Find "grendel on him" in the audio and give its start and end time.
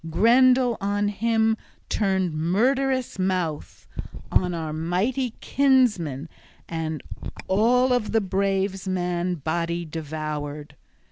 0.09-1.55